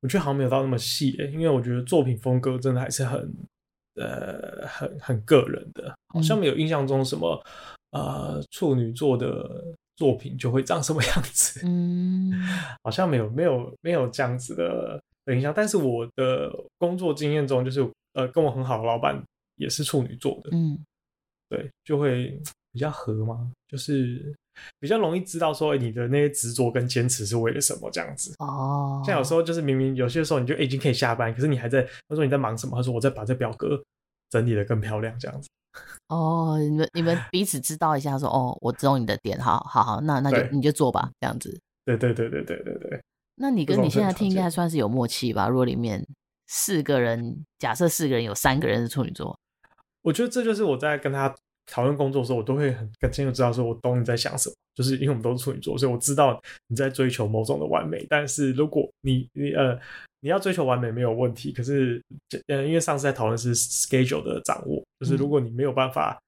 [0.00, 3.34] 我觉得好像没有到那么细诶，因为我觉得作品风格真的还是很
[3.96, 7.34] 呃很很个人的，好像没有印象中什么。
[7.44, 9.64] 嗯呃，处女座的
[9.96, 11.62] 作品就会长什么样子？
[11.64, 12.30] 嗯，
[12.84, 15.54] 好像没有没有没有这样子的的印象。
[15.56, 17.80] 但是我的工作经验中，就是
[18.12, 19.18] 呃，跟我很好的老板
[19.56, 20.78] 也是处女座的，嗯，
[21.48, 22.40] 对，就会
[22.72, 24.34] 比较合嘛，就是
[24.78, 28.34] 比较容易知道说你的那些执着跟坚持是为了什么这样子。
[28.38, 32.76] 哦，像有时候就是明明有些时候你就已经可以下班，可是你还在，他说你在忙什么？
[32.76, 33.82] 他说我在把这表格
[34.30, 35.48] 整理的更漂亮这样子。
[36.08, 41.58] 哦，你们你们彼此知道一下说，说哦，我知道你的点，好好好，那那就你就做吧，这样子。
[41.84, 43.00] 对对对对对对对。
[43.36, 45.48] 那你跟你现在听应该算是有默契吧？
[45.48, 46.04] 如果里面
[46.48, 49.38] 四个人，假设四个人有三个人是处女座，
[50.08, 51.34] 我觉得这就是我在跟他
[51.66, 54.54] 讨论工作的时候，我都会很很清楚知道说，我懂你在想什么。
[54.74, 58.06] 就是因为我们都是处女座，所以我知道你在追求某种的完美。
[58.08, 59.78] 但是如果你你呃。
[60.20, 62.02] 你要追求完美没有问题，可是，
[62.48, 66.20] 呃，因为上次在讨论是 schedule 的掌握，就是如果你没有办法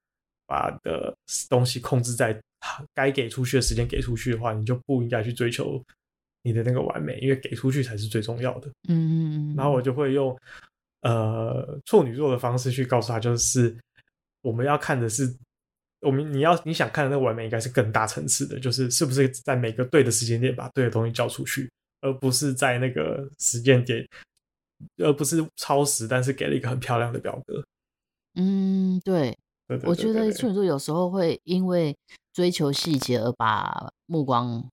[0.47, 1.13] 把的
[1.49, 2.39] 东西控制在
[2.93, 5.83] 该给出去的时间给出去的话，你就不应该去追求
[6.43, 8.69] 你的那个完美，因为给出去才是最重要的。
[8.87, 10.33] 嗯，然后我就会用
[11.01, 13.77] 呃处女座的方式去告诉他，就是
[14.41, 15.35] 我们要看的是
[16.01, 21.71] 我们你要你想看的那个完美，应该是更大层次的，就是是不是在每个对的时间点把对的东西交出去。
[22.03, 24.03] 而不是在那个时间点，
[24.97, 27.63] 而不是超时，但是给了一个很漂亮的表格。
[28.33, 29.37] 嗯，对，
[29.83, 31.95] 我觉得处女座有时候会因为
[32.33, 34.67] 追求细节而把目光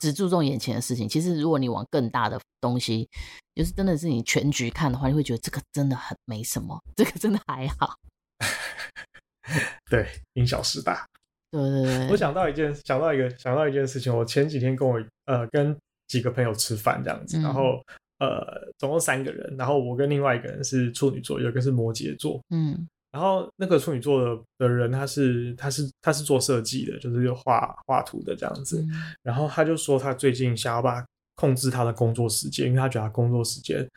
[0.00, 1.08] 只注重眼前的事情。
[1.08, 3.08] 其实，如果你往更大的东西，
[3.54, 7.94] 就是真的是你全局看的话，你会觉得这个真的很没什么，这个真的还好。
[9.88, 11.06] 对，因小失大。
[11.52, 14.12] 对对对，我想到一件，想到一个，想到一件事情。
[14.12, 15.76] 我前几天跟我呃跟。
[16.10, 17.80] 几个朋友吃饭这样子，然后、
[18.18, 33.88] 嗯、呃，总共三个人，然后我跟另外一个人是处女座，有一个是摩羯座，嗯，然后那个处女座的的人他是他是他是做设计的，就是画画图的这样子，嗯、然后他就说他最近想要把控制他的工作时间，因为他觉得他工作时间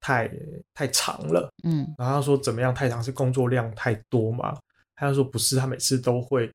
[0.00, 0.30] 太
[0.74, 4.58] 太长了，嗯，然后他说怎么样太长是工作量太多嘛？
[4.96, 6.50] 他就说不是，他每次都会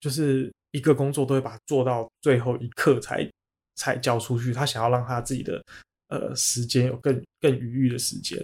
[0.00, 3.28] 就是一个工作都会把它做到最后一刻才。
[3.76, 5.64] 才交出去，他想要让他自己的
[6.08, 8.38] 呃时间有更更余裕的时间，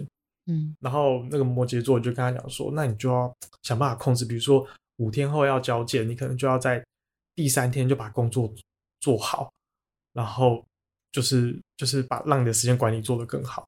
[0.47, 3.31] 嗯，然后那个摩羯座就跟他讲说，那你就要
[3.63, 4.65] 想办法控制，比如说
[4.97, 6.83] 五天后要交件，你可能就要在
[7.35, 8.53] 第三天就把工作
[8.99, 9.51] 做好，
[10.13, 10.65] 然后
[11.11, 13.67] 就是就是把让你的时间管理做得更好。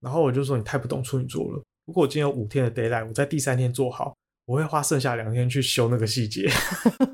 [0.00, 4.14] 然后我就说你太不懂处女座了，如果我今天有五天的 deadline，我在第三天做好。
[4.44, 6.48] 我会花剩下两天去修那个细节，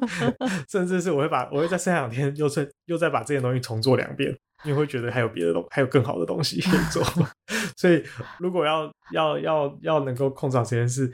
[0.66, 7.02] 甚至是我会把我会在剩下两天又再又再把这些东西重做两遍，因为会觉得还有别的东还有更好的东西可以做。
[7.76, 8.04] 所以
[8.38, 11.12] 如果要要要要能够控制好时间是，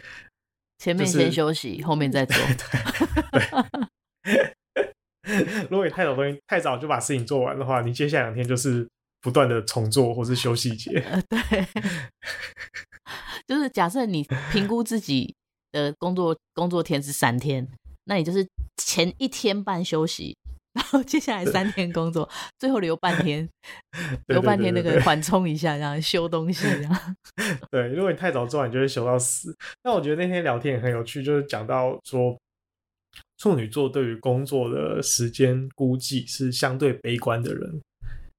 [0.78, 2.36] 前面先休息，后面再做。
[3.32, 3.42] 对，
[5.22, 8.88] 对 如果你太早东西太早就把事情做完的话，你接下来两天就是
[9.20, 10.92] 不断的重做或是修细节。
[11.28, 11.66] 对，
[13.48, 15.34] 就是假设你评估自己。
[15.74, 17.66] 的工作工作天是三天，
[18.04, 20.36] 那你就是前一天半休息，
[20.74, 23.48] 然后接下来三天工作，最后留半天，
[24.26, 27.16] 留半天那个缓冲一下，这样修东西这样。
[27.70, 29.56] 对，如果你太早做完，你就会修到死。
[29.84, 32.36] 那我觉得那天聊天也很有趣，就是讲到说
[33.38, 37.80] 处女座对于工作的时间估计是相对悲观的人，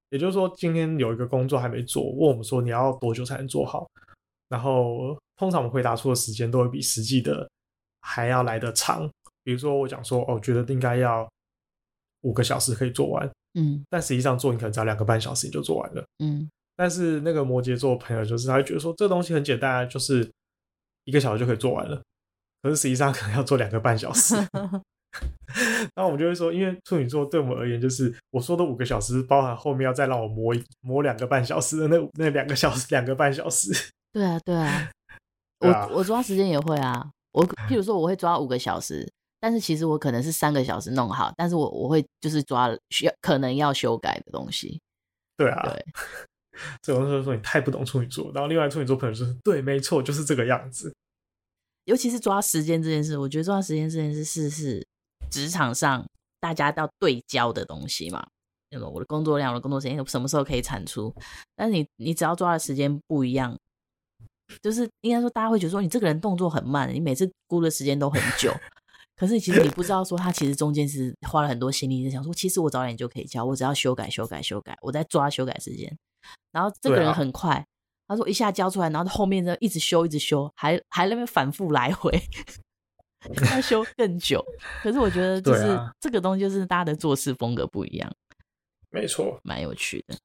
[0.10, 3.88] 也就是说，今天有一个工作还没做，问我们说你要多久才能做好？
[4.50, 7.50] 然后通常我们回答出的时间都会比实际的
[8.02, 9.10] 还要来得长，
[9.44, 11.28] 比如说我讲说，哦，觉得应该要
[12.26, 16.50] 五个小时可以做完，嗯，但实际上做你可能只要两个半小时你就做完了，嗯。
[16.76, 20.30] 但是那个摩羯座朋友就是他会觉得说，这个东西很简单，就是
[21.06, 22.02] 一个小时就可以做完了，
[22.62, 24.36] 可是实际上可能要做两个半小时。
[25.96, 33.72] 然后我们就会说，因为处女座对我们而言，就是我说的五个小时，包含后面要再让我磨磨两个半小时的那那两个小时，两个半小时。
[34.12, 34.92] 对啊，对啊，
[35.60, 37.10] 对啊我我抓时间也会啊。
[37.32, 39.10] 我譬如说，我会抓五个小时，
[39.46, 44.82] 但是其实我可能是三个小时弄好，但是我我会就是抓需要可能要修改的东西。
[45.38, 45.86] 对啊，对。
[46.82, 48.32] 所以我就说你太不懂处女座。
[48.34, 50.92] 然后另外处女座朋友说，对，没错，就是这个样子。
[51.84, 54.84] 尤其是抓时间这件事，我觉得抓时间这件事是是
[55.30, 56.04] 职场上
[56.40, 58.26] 大家要对焦的东西嘛。
[58.72, 61.14] 那么我的工作量，我的工作时间什么时候可以产出？
[61.56, 63.56] 但是你你只要抓的时间不一样。
[64.62, 68.54] 就是应该说，大家会觉得说你这个人动作很慢，你每次估的时间都很久。
[69.16, 75.98] 可是其实你不知道说他其实中间是花了很多心力，在想说其实我早点就可以交，我只要修改修改修改，我在抓修改时间。
[76.52, 77.66] 然后这个人很快，啊、
[78.10, 82.12] 他说一下交出来，然后后面呢一直修一直修，还还那边反复来回，
[83.52, 84.44] 要修更久。
[84.82, 88.12] 可是我觉得就是、啊、这个东西就是大家的做事风格不一样，
[88.90, 90.18] 没错，蛮有趣的。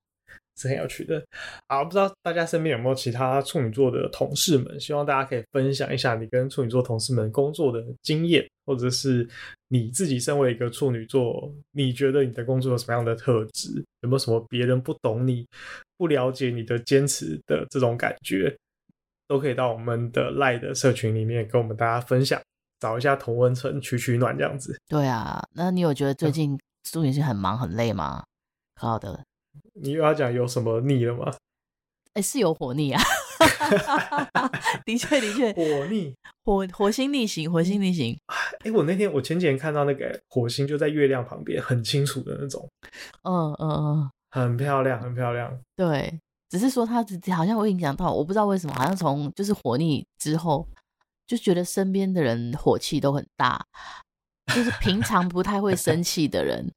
[0.61, 1.23] 是很有趣的
[1.69, 1.83] 啊！
[1.83, 4.79] 不知道大家身边有没有其他处女座的同事们？
[4.79, 9.29] 希望大家可以分享一下你跟处女座同事们工作的经验，或者是
[9.69, 13.83] 你自己身为一个处女座，你觉得你的工作有什么样的特质？
[14.03, 15.47] 有没有什么别人不懂你、
[15.97, 18.55] 不了解你的坚持的这种感觉？
[19.27, 22.41] 都可以到我们的 LINE 的社群里面跟我们大家分享，
[22.81, 24.77] 找一下同温层取取暖这样子。
[24.89, 28.25] 对啊，那你有觉得最近处女座很忙很累吗？
[28.75, 29.23] 好的。
[29.75, 31.33] 你又要讲有什么腻了吗？
[32.13, 33.01] 哎、欸，是有火逆啊！
[34.85, 36.13] 的确，的确，火逆，
[36.45, 38.19] 火火星逆行，火星逆行。
[38.27, 42.69] 哎、欸，我那天我前几天看到那个火星就在月亮旁边，很清楚的那种。
[43.23, 45.57] 嗯嗯嗯，很漂亮，很漂亮。
[45.77, 46.97] 对，只是说他
[47.33, 50.67] 好像会影响到，我不知道为什么，好像从就是火逆之后，
[51.29, 53.65] 就觉得身边的人火气都很大，
[54.53, 56.69] 就是平常不太会生气的人。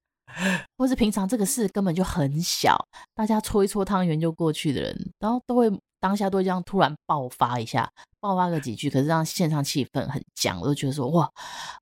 [0.78, 2.78] 或是平常这个事根本就很小，
[3.14, 11.30] 大家搓一搓汤圆就过去的人，然后都会当下都会这样突然爆发一下，爆发个几句，可是让线上气氛很僵，我就觉得说哇，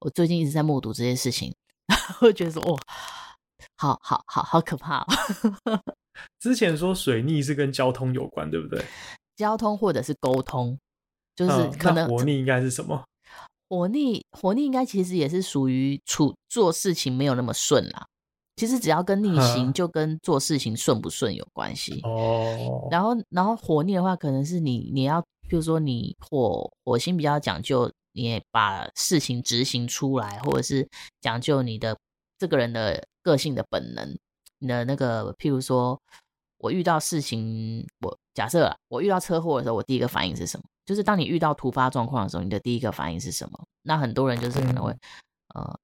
[0.02, 1.54] 我最近一直在目睹这些事情，
[2.22, 2.80] 我就觉得说哇，
[3.78, 5.06] 好好好好可怕哦。
[6.40, 8.84] 之前说水逆是跟交通有关，对不对？
[9.38, 10.78] 交通或者是沟通，
[11.36, 13.02] 就是可能、嗯、火逆应该是什么？
[13.70, 18.06] 火逆火逆应该其实也是属于处做事情没有那么顺啦。
[18.62, 22.00] 其实只要跟逆行，就跟做事情顺不顺有关系。
[22.04, 22.88] 哦。
[22.92, 30.88] 然后，然后火逆的话，可能是你你要，比如说你火火星比较讲究，你也把事情执行出来，或者是
[31.22, 31.98] 讲究你的
[32.38, 34.16] 这个人的个性的本能。
[34.60, 36.00] 你的那个，譬如说，
[36.60, 40.64] 我遇到事情，我假设啊，我遇到车祸的时候，我第一个反应是什么？
[40.86, 43.60] 就是当你遇到突发状况的时候，你的第一个反应是什么？
[43.82, 44.92] 那很多人就是可能会，
[45.56, 45.80] 嗯、呃。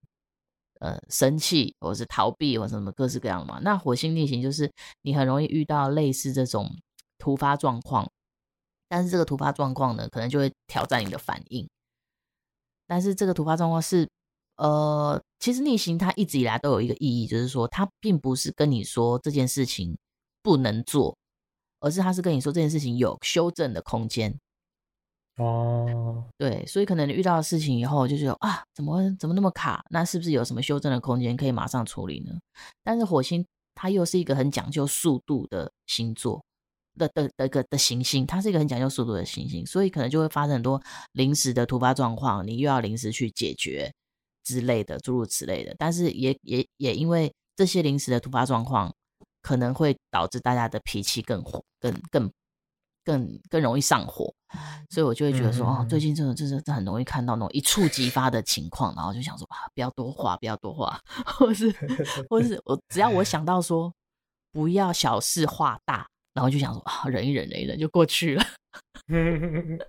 [0.80, 3.59] 呃，生气或者是逃避或什么各式各样的嘛。
[3.61, 4.71] 那火星逆行就是
[5.01, 6.69] 你很容易遇到类似这种
[7.17, 8.09] 突发状况，
[8.88, 11.67] 但是这个突发状况呢，可能就会挑战你的反应。
[12.86, 14.07] 但是这个突发状况是，
[14.55, 19.97] 呃，其实逆行它一直以来都有一个意义，就是说它并不是跟你说这件事情
[20.41, 21.17] 不能做，
[21.80, 24.39] 而是它是跟你说这件事情有修正的空间。
[25.38, 29.83] 哦，对，所以可能你遇到的事情以后就是啊，怎么怎么那么卡？
[29.91, 32.31] 那是不是有什么修正的空间可以马上处理呢？
[32.83, 36.43] 但是火星它又是一个很讲究速度的星座
[36.97, 40.81] 的的的个的，的行星，它是一个很讲究速度的行星，所以可能就会发生很多
[41.11, 43.93] 临时的突发状况，你又要临时去解决
[44.43, 45.75] 之类的，诸如此类的。
[45.77, 48.91] 但是也也也因为这些临时的突发状况，
[49.43, 52.27] 可能会导致大家的脾气更火，更更。
[53.08, 54.34] 更更容易上火，
[54.89, 61.74] 所以我就会觉得说，嗯、哦，最近真的真的很容易看到那种一触即发的情况，然后就想说啊，不要多话，不要多话， 或是
[62.30, 63.93] 或是我只要我想到说
[64.51, 68.43] 不要小事化大，然后就想说啊，忍一忍，忍一忍就过去了。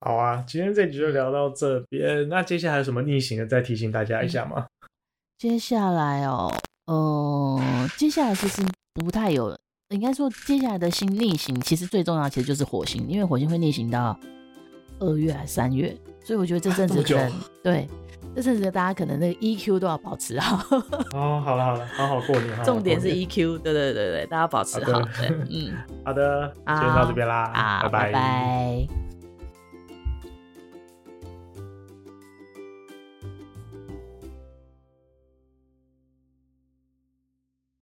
[0.00, 4.66] 好啊，今天这集就聊到这边，那接下来有什么逆行的，再提醒大家一下吗？
[5.36, 6.50] 接下来哦，
[6.86, 9.58] 呃，接下来其实不太有。
[9.90, 14.18] 应该说，接下来的星逆行其实最重要其实就是火星，因为火星会逆行到
[15.00, 17.32] 二月还是三月，所以我觉得这阵子 可能
[17.62, 17.88] 对
[18.36, 20.64] 这阵子大家可能那个 EQ 都要保持好。
[21.12, 22.56] 哦，好了好了，好好过年。
[22.64, 25.02] 重点是 EQ，对对对对，大家保持好。
[25.50, 25.76] 嗯，
[26.06, 28.12] 好的，今天到这边啦，啊，拜拜。
[28.12, 29.09] 拜拜。